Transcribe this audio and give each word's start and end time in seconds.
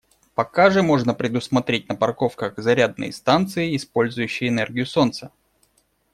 Пока 0.33 0.71
же 0.71 0.81
можно 0.81 1.13
предусмотреть 1.13 1.87
на 1.87 1.93
парковках 1.95 2.55
зарядные 2.57 3.13
станции, 3.13 3.75
использующие 3.75 4.49
энергию 4.49 4.87
солнца. 4.87 5.31